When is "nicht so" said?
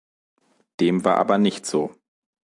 1.37-1.95